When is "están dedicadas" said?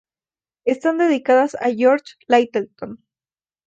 0.65-1.53